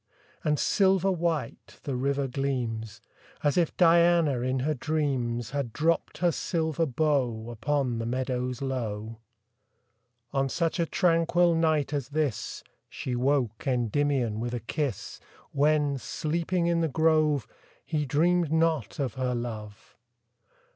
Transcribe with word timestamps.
And 0.43 0.57
silver 0.57 1.11
white 1.11 1.79
the 1.83 1.95
river 1.95 2.27
gleams, 2.27 3.01
As 3.43 3.55
if 3.55 3.77
Diana, 3.77 4.39
in 4.39 4.61
her 4.61 4.73
dreams, 4.73 5.51
Had 5.51 5.71
dropt 5.73 6.17
her 6.17 6.31
silver 6.31 6.87
bow 6.87 7.51
Upon 7.51 7.99
the 7.99 8.07
meadows 8.07 8.63
low. 8.63 9.19
On 10.33 10.49
such 10.49 10.79
a 10.79 10.87
tranquil 10.87 11.53
night 11.53 11.93
as 11.93 12.09
this, 12.09 12.63
She 12.89 13.15
woke 13.15 13.67
Endymion 13.67 14.39
with 14.39 14.55
a 14.55 14.59
kiss, 14.59 15.19
When, 15.51 15.99
sleeping 15.99 16.65
in 16.65 16.81
the 16.81 16.87
grove, 16.89 17.45
He 17.85 18.07
dreamed 18.07 18.51
not 18.51 18.97
of 18.97 19.13
her 19.13 19.35
love. 19.35 19.95